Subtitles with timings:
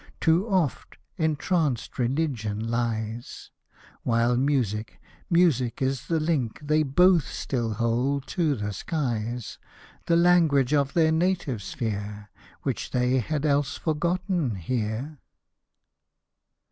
[0.19, 3.51] Too oft, entranced Religion lies!
[4.01, 9.59] While Music, Music is the link They dof^ still hold by to the skies,
[10.07, 12.31] The language of their native sphere,
[12.63, 15.19] Which they had else forgotten here.